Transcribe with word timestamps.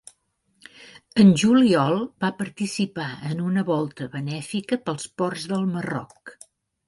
En 1.23 1.27
juliol, 1.41 1.99
va 2.23 2.31
participar 2.39 3.07
en 3.31 3.45
una 3.49 3.65
volta 3.69 4.09
benèfica 4.15 4.79
pels 4.87 5.09
ports 5.23 5.45
del 5.53 5.69
Marroc. 5.77 6.35